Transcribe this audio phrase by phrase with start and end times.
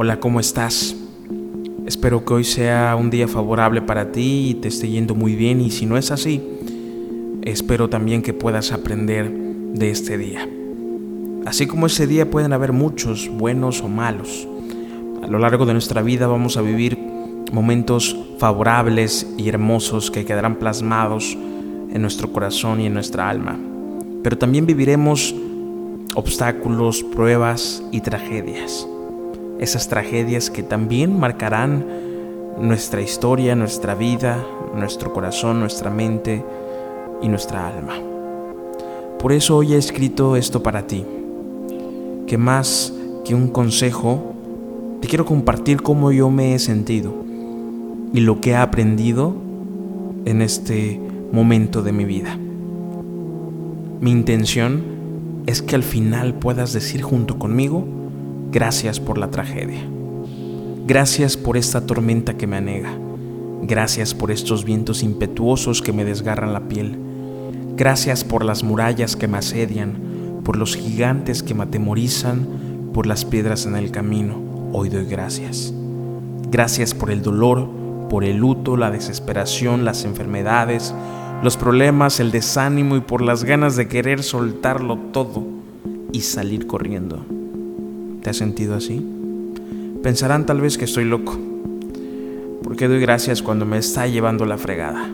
[0.00, 0.94] Hola, ¿cómo estás?
[1.84, 5.60] Espero que hoy sea un día favorable para ti y te esté yendo muy bien
[5.60, 6.40] y si no es así,
[7.42, 10.48] espero también que puedas aprender de este día.
[11.46, 14.46] Así como ese día pueden haber muchos, buenos o malos.
[15.20, 16.96] A lo largo de nuestra vida vamos a vivir
[17.52, 21.36] momentos favorables y hermosos que quedarán plasmados
[21.90, 23.58] en nuestro corazón y en nuestra alma.
[24.22, 25.34] Pero también viviremos
[26.14, 28.86] obstáculos, pruebas y tragedias
[29.58, 31.84] esas tragedias que también marcarán
[32.60, 34.44] nuestra historia, nuestra vida,
[34.74, 36.44] nuestro corazón, nuestra mente
[37.22, 37.94] y nuestra alma.
[39.18, 41.04] Por eso hoy he escrito esto para ti,
[42.26, 42.92] que más
[43.24, 44.34] que un consejo,
[45.00, 47.12] te quiero compartir cómo yo me he sentido
[48.12, 49.34] y lo que he aprendido
[50.24, 51.00] en este
[51.32, 52.38] momento de mi vida.
[54.00, 54.82] Mi intención
[55.46, 57.84] es que al final puedas decir junto conmigo,
[58.50, 59.80] Gracias por la tragedia.
[60.86, 62.90] Gracias por esta tormenta que me anega.
[63.62, 66.96] Gracias por estos vientos impetuosos que me desgarran la piel.
[67.76, 72.46] Gracias por las murallas que me asedian, por los gigantes que me atemorizan,
[72.94, 74.40] por las piedras en el camino.
[74.72, 75.74] Hoy doy gracias.
[76.50, 77.68] Gracias por el dolor,
[78.08, 80.94] por el luto, la desesperación, las enfermedades,
[81.42, 85.44] los problemas, el desánimo y por las ganas de querer soltarlo todo
[86.12, 87.37] y salir corriendo.
[88.22, 89.04] ¿Te has sentido así?
[90.02, 91.38] Pensarán tal vez que estoy loco.
[92.62, 95.08] ¿Por qué doy gracias cuando me está llevando la fregada?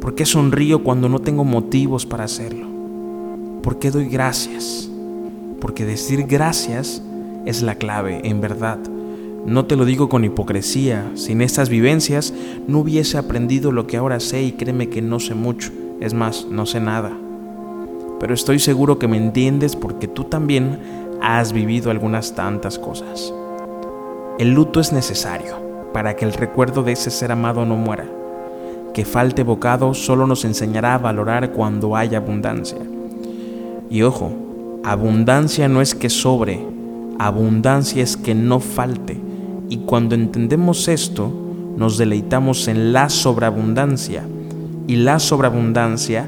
[0.00, 2.66] ¿Por qué sonrío cuando no tengo motivos para hacerlo?
[3.62, 4.88] ¿Por qué doy gracias?
[5.60, 7.02] Porque decir gracias
[7.44, 8.78] es la clave, en verdad.
[9.46, 11.10] No te lo digo con hipocresía.
[11.14, 12.32] Sin estas vivencias
[12.66, 15.72] no hubiese aprendido lo que ahora sé y créeme que no sé mucho.
[16.00, 17.12] Es más, no sé nada.
[18.18, 20.78] Pero estoy seguro que me entiendes porque tú también
[21.20, 23.32] has vivido algunas tantas cosas.
[24.38, 25.56] El luto es necesario
[25.92, 28.06] para que el recuerdo de ese ser amado no muera.
[28.92, 32.78] Que falte bocado solo nos enseñará a valorar cuando hay abundancia.
[33.88, 36.66] Y ojo, abundancia no es que sobre,
[37.18, 39.18] abundancia es que no falte.
[39.68, 41.32] Y cuando entendemos esto,
[41.76, 44.22] nos deleitamos en la sobreabundancia.
[44.86, 46.26] Y la sobreabundancia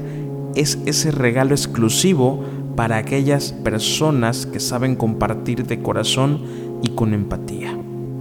[0.55, 2.43] es ese regalo exclusivo
[2.75, 6.41] para aquellas personas que saben compartir de corazón
[6.81, 7.77] y con empatía.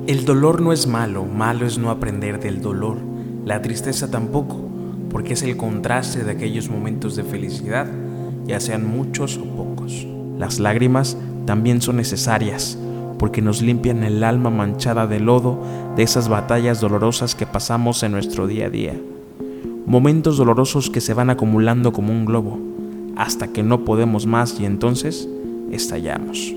[0.07, 2.97] El dolor no es malo, malo es no aprender del dolor.
[3.45, 4.69] La tristeza tampoco,
[5.11, 7.87] porque es el contraste de aquellos momentos de felicidad,
[8.47, 10.07] ya sean muchos o pocos.
[10.39, 12.79] Las lágrimas también son necesarias,
[13.19, 15.59] porque nos limpian el alma manchada de lodo
[15.97, 18.95] de esas batallas dolorosas que pasamos en nuestro día a día.
[19.87, 22.59] Momentos dolorosos que se van acumulando como un globo,
[23.19, 25.29] hasta que no podemos más y entonces
[25.73, 26.55] estallamos.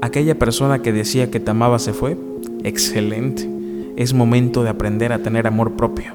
[0.00, 2.16] Aquella persona que decía que te amaba se fue.
[2.64, 3.48] Excelente.
[3.96, 6.14] Es momento de aprender a tener amor propio.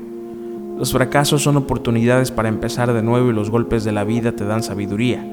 [0.77, 4.45] Los fracasos son oportunidades para empezar de nuevo y los golpes de la vida te
[4.45, 5.23] dan sabiduría.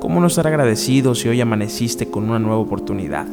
[0.00, 3.26] ¿Cómo no estar agradecido si hoy amaneciste con una nueva oportunidad?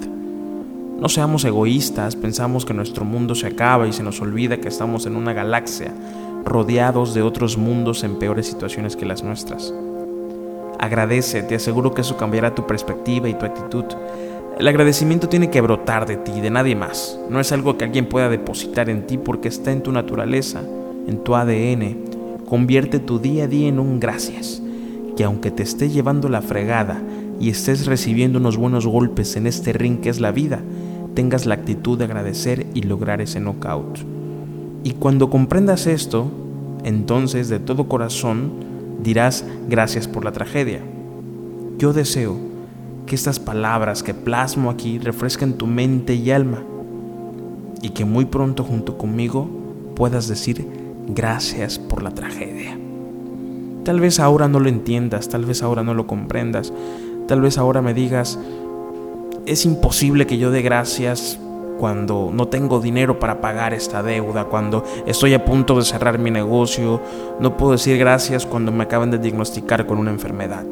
[1.00, 5.06] No seamos egoístas, pensamos que nuestro mundo se acaba y se nos olvida que estamos
[5.06, 5.94] en una galaxia,
[6.46, 9.74] rodeados de otros mundos en peores situaciones que las nuestras.
[10.84, 13.86] Agradece, te aseguro que eso cambiará tu perspectiva y tu actitud.
[14.60, 17.18] El agradecimiento tiene que brotar de ti, de nadie más.
[17.30, 20.62] No es algo que alguien pueda depositar en ti porque está en tu naturaleza,
[21.08, 22.44] en tu ADN.
[22.46, 24.62] Convierte tu día a día en un gracias.
[25.16, 27.02] Que aunque te esté llevando la fregada
[27.40, 30.60] y estés recibiendo unos buenos golpes en este ring que es la vida,
[31.14, 34.00] tengas la actitud de agradecer y lograr ese knockout.
[34.84, 36.30] Y cuando comprendas esto,
[36.84, 40.82] entonces de todo corazón, dirás gracias por la tragedia.
[41.78, 42.38] Yo deseo
[43.06, 46.64] que estas palabras que plasmo aquí refresquen tu mente y alma
[47.82, 49.50] y que muy pronto junto conmigo
[49.96, 50.66] puedas decir
[51.08, 52.78] gracias por la tragedia.
[53.84, 56.72] Tal vez ahora no lo entiendas, tal vez ahora no lo comprendas,
[57.28, 58.40] tal vez ahora me digas,
[59.46, 61.38] es imposible que yo dé gracias
[61.84, 66.32] cuando no tengo dinero para pagar esta deuda, cuando estoy a punto de cerrar mi
[66.32, 67.02] negocio,
[67.42, 70.64] no puedo decir gracias cuando me acaban de diagnosticar con una enfermedad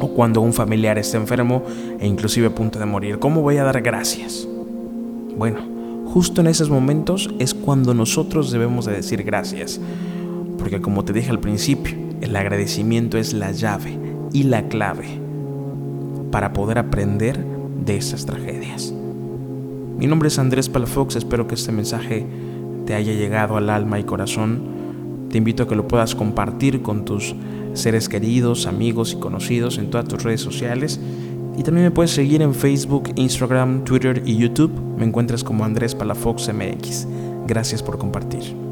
[0.00, 1.64] o cuando un familiar está enfermo
[2.00, 3.18] e inclusive a punto de morir.
[3.18, 4.48] ¿Cómo voy a dar gracias?
[5.36, 5.58] Bueno,
[6.06, 9.78] justo en esos momentos es cuando nosotros debemos de decir gracias,
[10.58, 13.98] porque como te dije al principio, el agradecimiento es la llave
[14.32, 15.20] y la clave
[16.30, 17.38] para poder aprender
[17.84, 18.94] de esas tragedias.
[19.98, 22.26] Mi nombre es Andrés Palafox, espero que este mensaje
[22.84, 25.28] te haya llegado al alma y corazón.
[25.30, 27.34] Te invito a que lo puedas compartir con tus
[27.72, 30.98] seres queridos, amigos y conocidos en todas tus redes sociales
[31.58, 34.70] Y también me puedes seguir en Facebook, Instagram, Twitter y YouTube.
[34.98, 37.06] Me encuentras como Andrés Palafox MX.
[37.46, 38.65] Gracias por compartir.